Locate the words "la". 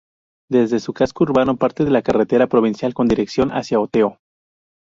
1.87-2.01